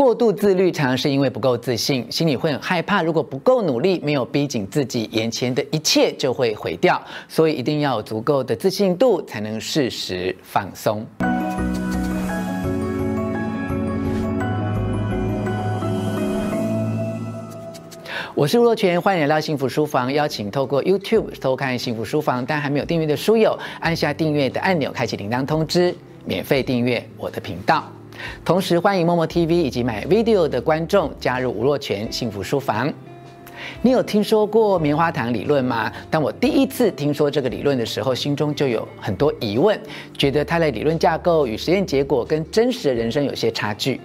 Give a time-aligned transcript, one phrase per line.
[0.00, 6.98] 过度自律常常是因为不够自信，心里会很害怕，如果不够努力，没有逼紧自己，眼前的一切就会毁掉。
[7.28, 11.06] 所以一定要有足够的自信度，才能适时放松。
[18.34, 20.10] 我是吴若权，欢迎来到幸福书房。
[20.10, 25.94] 邀请透过 YouTube 收看幸福书房，但还没有订阅的书友，按下订阅的按钮，开启铃铛通知，
[26.24, 27.84] 免费订阅我的频道。
[28.44, 32.92] 同时欢迎默默 TV 以及买 video 的观众加入吴若权幸福书房。
[33.82, 35.92] 你有听说过棉花糖理论吗？
[36.10, 39.78] 当我第一次听说这个理论的时候，心中就有很多疑问，
[40.16, 44.00] 觉得它的理论架构与实验结果跟真实的人生有些差距。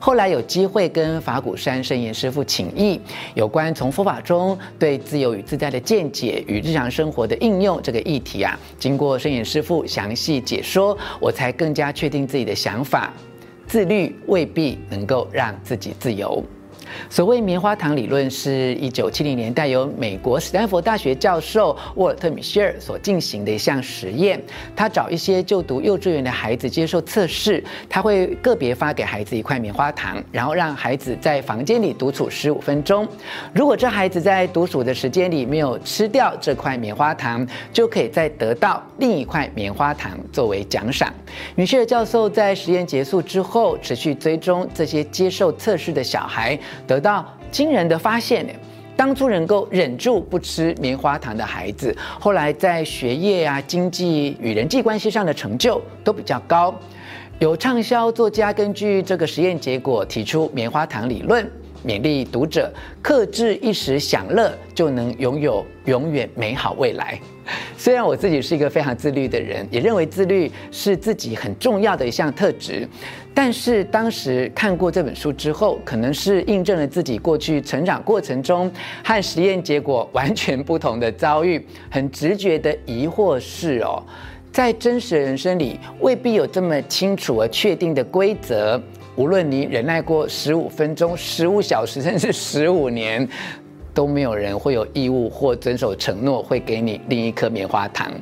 [0.00, 3.00] 后来有机会跟法鼓山圣严师父请益，
[3.34, 13.12] 有关从佛法中对自由与自在的见解与日常生活的应用这个议题啊，经过圣严师父详细解说，我才更加确定自己的想法。
[13.68, 16.42] 自律未必能够让自己自由。
[17.10, 24.40] 所谓棉花糖理论，是一九七零年代由美国斯坦福大学教授沃尔特·米歇尔所进行的一项实验。
[24.76, 33.06] 他找一些就读幼稚园的孩子接受测试，他会个别发给孩子一块棉花糖，然后让孩子在房间里独处十五分钟。
[33.52, 41.12] 如果这孩子在独处的时间里没有吃掉这块棉花糖，就可以再得到另一块棉花糖作为奖赏。
[41.54, 46.58] 米歇尔教授在实验结束之后，持续追踪这些接受测试的小孩。
[46.88, 48.44] 得到惊人的发现，
[48.96, 56.74] 当初能够忍住不吃棉花糖的孩子，后来在学业啊、经济与人际关系上的成就都比较高。
[57.38, 61.48] 有畅销作家根据这个实验结果提出棉花糖理论。
[61.86, 67.18] 勉励读者克制一时享乐，就能拥有永远美好未来。
[67.78, 72.86] 虽然我自己是一个非常自律的人，也认为自律是自己很重要的一项特质，
[73.32, 78.70] 但是当时看过这本书之后，可能是印证了自己过去成长过程中
[79.02, 81.64] 和实验结果完全不同的遭遇。
[81.90, 84.02] 很直觉的疑惑是：哦，
[84.52, 88.78] 在真实人生里，未必有这么清楚而确定的规则。
[89.18, 93.28] 无论你忍耐过十五分钟、十五小时， 甚至十五年，
[93.92, 98.12] 都没有人会有义务或遵守承诺会给你另一颗棉花糖。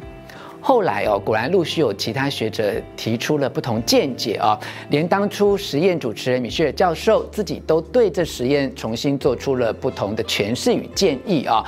[0.59, 4.59] 后来哦，果然陆续有其他学者提出了不同见解哦，
[4.89, 11.63] 连当初实验主持人米歇尔教授自己都对这实验重新做出了不同的诠释与建议啊。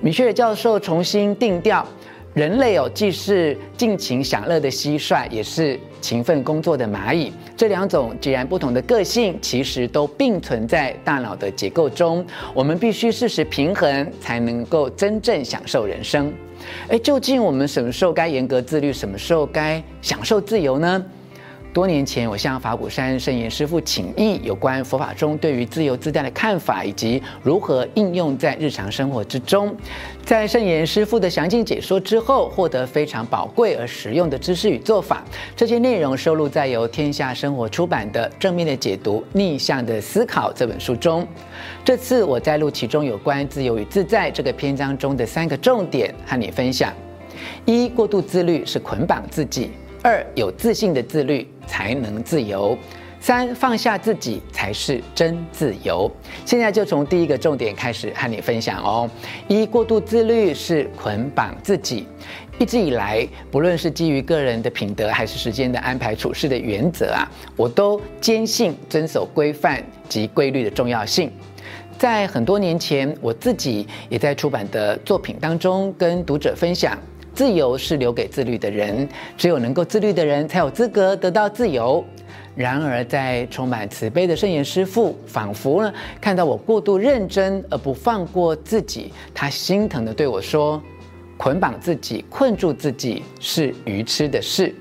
[0.00, 1.86] 米歇尔教授重新定调。
[2.34, 7.32] 人类哦，既是尽情享乐的蟋蟀，也是勤奋工作的蚂蚁。
[7.56, 12.22] 这两种截然不同的个性，其实都并存在大脑的结构中。
[12.52, 16.30] 我们必须适时平衡，才能够真正享受人生。
[16.88, 21.02] 诶，究竟我们什么时候该严格自律，什么时候该享受自由呢？
[21.72, 29.74] 多年前，我向法鼓山圣严师父请益，有关佛法中对于自由自在的看法，以及如何应用在日常生活之中。
[30.22, 35.24] 在圣严师父的详尽解说之后，获得非常宝贵而实用的知识与做法。
[35.56, 41.26] 这些内容收录在由天下生活出版的《正面的解读：逆向的思考》这本书中。
[41.82, 46.92] 这次我摘录其中有关自由与自在这个篇章中的三个重点，和你分享：
[47.64, 49.70] 一、过度自律是捆绑自己。
[50.02, 52.76] 二，有自信的自律才能自由；
[53.20, 56.10] 三，放下自己才是真自由。
[56.44, 59.08] 现在就从第一个重点开始和你分享哦。
[59.46, 62.08] 一，过度自律是捆绑自己。
[62.58, 71.30] 一直以来，不论是基于个人的品德，还是时间的安排、处事的原则啊，我都坚信遵守规范及规律的重要性。
[71.96, 76.98] 在很多年前，我自己也在出版的作品当中跟读者分享。
[77.34, 82.04] 自由是留给自律的人，只有能够自律的人才有资格得到自由。
[82.54, 90.80] 然而，在充满慈悲的圣严师父，仿佛呢看到我过度认真而不放过自己，他心疼地对我说
[91.38, 94.74] ：“捆绑自己、困住自己是愚痴的事。”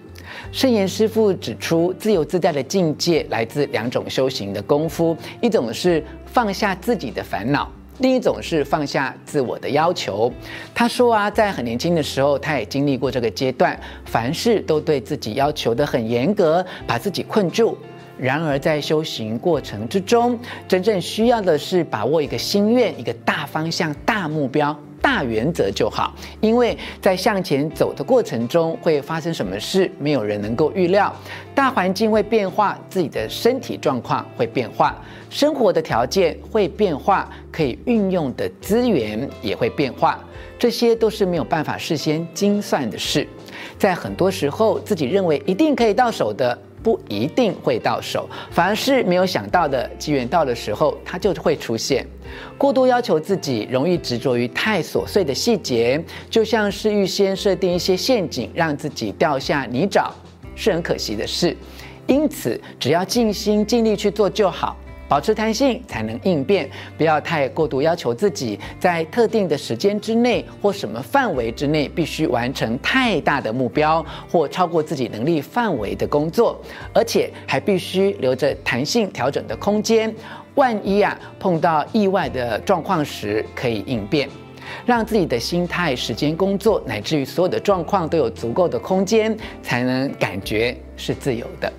[0.51, 7.71] 圣严师父指出，自由自在的境界来自两种修行的功夫，一种是放下自己的烦恼。
[8.01, 10.31] 第一种是放下自我的要求。
[10.73, 17.77] 他说啊，在很年轻的时候，他也经历过这个阶段，凡事都对自己要求的很严格，把自己困住。
[18.21, 20.37] 然而在修行过程之中，
[20.67, 24.77] 真正需要的是把握一个心愿、一个大方向、大目标。
[25.01, 31.11] 大原则就好，因为在向前走的过程中会发生什么事，没有人能够预料。
[31.55, 34.95] 大环境会变化，自己的身体状况会变化，
[35.31, 40.23] 生活的条件会变化，可以运用的资源也会变化，
[40.59, 43.27] 这些都是没有办法事先精算的事。
[43.79, 52.05] 在很多时候，自己认为一定可以到手的，不一定会到手，凡是没有想到的机缘到的时候，它就会出现。
[52.57, 60.09] 过度要求自己，容易执着于太琐碎的细节，就像是预先设定一些陷阱，让自己掉下泥沼，
[60.55, 61.55] 是很可惜的事。
[62.07, 64.75] 因此，只要尽心尽力去做就好。
[65.11, 76.57] 保持弹性才能应变，不要太过度要求自己，在特定的时间之内或什么范围之内必须完成太大的目标或超过自己能力范围的工作，
[76.93, 80.15] 而且还必须留着弹性调整的空间。
[80.55, 84.29] 万一啊碰到意外的状况时，可以应变，
[84.85, 91.69] 让自己的心态、时间、工作乃至于所有的状况都有足够的空间，才能感觉是自由的。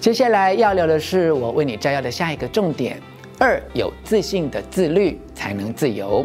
[0.00, 3.00] 接下来要聊的是我为你摘要的下一个重点：
[3.38, 6.24] 二，有自信的自律才能自由。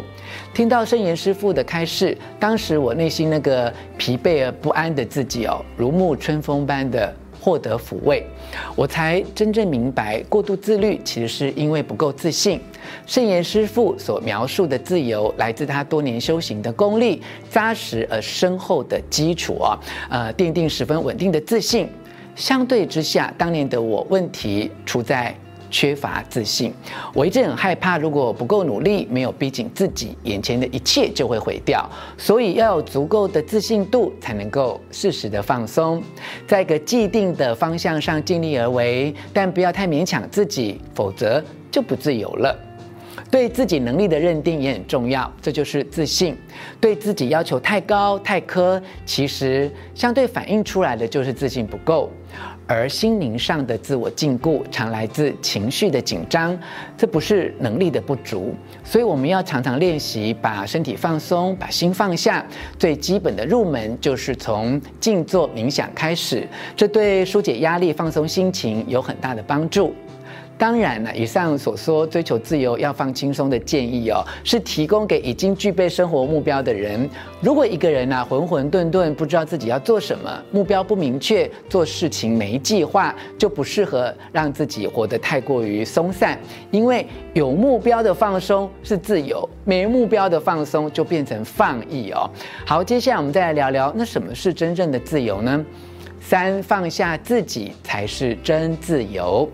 [0.52, 8.26] 听到圣严师父的开示，当时我内心那个疲惫而不安的自己哦，如沐春风般的获得抚慰，
[8.74, 12.60] 我才真正明白，过度自律其实是因为不够自信。
[13.06, 19.78] 圣严师父所描述的自由，来自他多年修行的功力，扎实而深厚的基础啊，
[20.10, 21.88] 呃，奠定十分稳定的自信。
[22.36, 25.34] 相对之下，当年的我问题出在
[25.70, 26.72] 缺乏自信。
[27.14, 31.88] 我一直很害怕，如果不够努力，没有逼紧自己，眼前的一切就会毁掉。
[32.18, 36.02] 所以要有足够的自信度，才能够适时的放松，
[36.46, 42.65] 在一个既定的方向上尽力而为，但不要太勉强自己，否则就不自由了。
[43.30, 46.36] 对自己能力的认定也很重要，这就是自信。
[46.80, 52.10] 对自己要求太高太苛，其实相对反映出来的就是自信不够。
[52.68, 56.58] 而心灵上的自我禁锢，常来自情绪的紧张，
[56.96, 58.52] 这不是能力的不足。
[58.82, 62.44] 所以我们要常常练习把身体放松，把心放下。
[62.76, 66.46] 最基本的入门就是从静坐冥想开始，
[66.76, 69.94] 这对纾解压力、放松心情有很大的帮助。
[70.58, 77.08] 当然了，以上所说追求自由要放轻松的建议哦，是提供给已经具备生活目标的人。
[77.40, 86.38] 如果一个人呢、啊、浑浑沌沌，不知道自己要做什么，目标不明确，做事情没计划，就不适合让自己活得太过于松散。
[86.70, 92.30] 因为有目标的放松是自由，没目标的放松就变成放逸哦。
[92.64, 95.64] 好，接下来我们再来聊聊，那什么是真正的自由呢？
[96.18, 99.48] 三，放下自己才是真自由。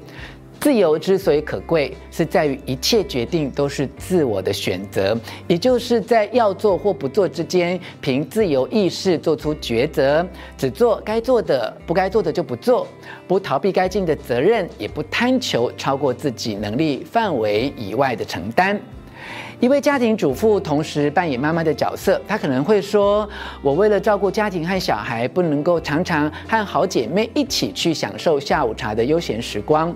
[0.62, 5.19] 自由之所以可贵，是在于一切决定都是自我的选择，
[5.49, 10.25] 也就是在要做或不做之间，凭自由意识做出抉择，
[10.56, 12.87] 只做该做的，不该做的就不做，
[13.26, 18.81] 不逃避该尽的责任，也不贪求超过自己能力范围以外的承担。
[19.58, 23.29] 一位家庭主妇同时扮演妈妈的角色，她可能会说
[23.62, 29.93] ：“我为了照顾家庭和小孩，不能够常常和好姐妹一起去享受下午茶的悠闲时光。”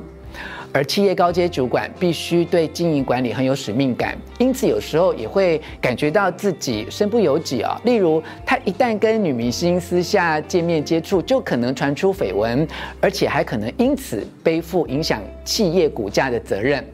[0.77, 7.81] 而企业高阶主管必须对经营管理很有使命感，因此有时候也会感觉到自己身不由己啊。
[7.87, 12.69] 例如，他一旦跟女明星私下见面接触，就可能传出绯闻，
[13.01, 16.85] 而且还可能因此背负影响企业股价的责任。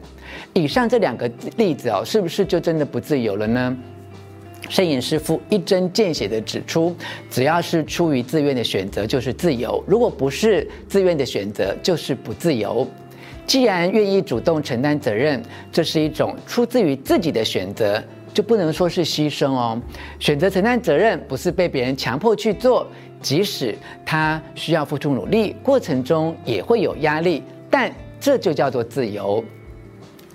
[0.53, 3.77] 以上这两个例子哦，是不是就真的不自由了呢？
[4.69, 6.95] 摄影师傅一针见血地指出，
[7.29, 12.87] 只要是出于自愿的选择，就是自由；如果不是自愿的选择，就是不自由。
[13.45, 15.41] 既然愿意主动承担责任，
[15.71, 18.01] 这是一种出自于自己的选择，
[18.33, 19.79] 就不能说是牺牲哦。
[20.19, 22.87] 选择承担责任，不是被别人强迫去做，
[23.21, 29.43] 即使他需要付出努力，过程中也会有压力，但这就叫做自由。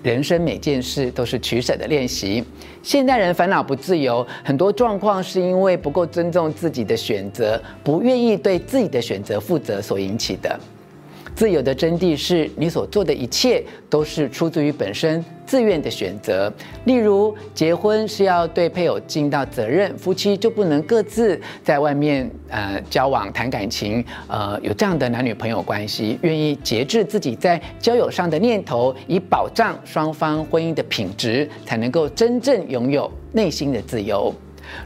[0.01, 2.41] 人生每件事都是取舍的练习。
[2.81, 10.57] 现代人烦恼不自由，很多状况是因为不够尊重自己的选择，不愿意对自己的选择负责所引起的。
[11.35, 16.51] 自由的真谛是你所做的一切都是出自于本身自愿的选择。
[16.85, 34.33] 例如，结婚是要对配偶尽到责任，夫妻就不能各自在外面呃交往谈感情，呃有这样的男女朋友关系，愿意节制自己在交友上的念头，以保障双方婚姻的品质，才能够真正拥有内心的自由。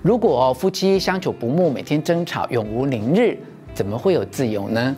[0.02, 3.38] 如果夫妻相处不睦，每天争吵，永无宁日。
[3.74, 4.96] 怎么会有自由呢？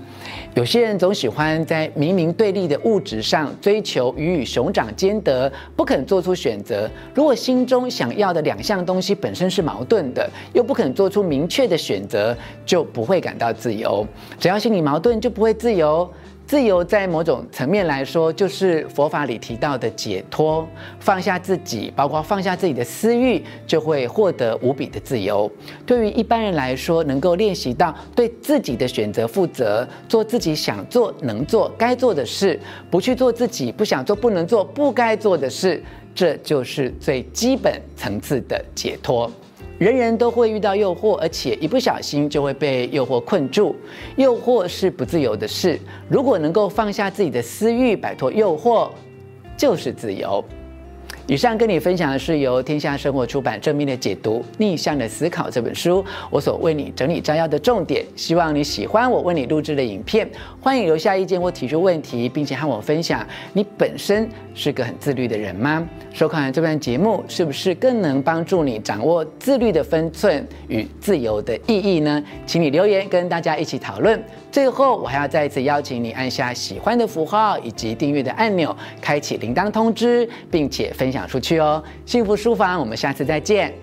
[0.55, 6.89] 有些人总喜欢在明明对立的物质上追求鱼与熊掌兼得，不肯做出选择。
[7.13, 12.33] 如果心中想要的两项东西本身是矛盾的，又不肯做出明确的选择，
[12.65, 14.07] 就不会感到自由。
[14.39, 16.09] 只要心理矛盾，就不会自由。
[16.47, 20.67] 自由在某种层面来说，就是佛法里提到的解脱，
[20.99, 25.51] 放下自己，包括放下自己的私欲，就会获得无比的自由。
[25.87, 32.59] 对于一般人来说，能够练习到对自己的选择负责，做自己想做、能做、该做的事，
[32.91, 35.83] 不去做自己不想做、不能做、不该做的事，
[36.13, 39.31] 这就是最基本层次的解脱。
[39.77, 43.75] 人人都会遇到诱惑，而且一不小心就会被诱惑困住。
[44.15, 45.77] 诱惑是不自由的事，
[46.07, 48.89] 如果能够放下自己的私欲，摆脱诱惑，
[49.57, 50.41] 就是自由。
[51.27, 58.05] 以上跟你分享的是由天下生活出版《正面的解读：逆向的思考》这本书，我所为你整理摘要的重点。
[58.15, 60.29] 希望你喜欢我为你录制的影片，
[60.61, 65.87] 欢迎留下意见或提出问题，并且和我分享你本身是个很自律的人吗？
[66.13, 72.23] 收看这段节目是不是更能帮助你掌握自律的分寸与自由的意义呢？
[72.45, 74.23] 请你留言跟大家一起讨论。
[74.51, 81.81] 最后，我还要再一次邀请你按下喜欢的符号以及订阅的按钮，开启铃铛通知，并且分享出去哦。
[82.05, 83.73] 幸福书房，我们下次再见。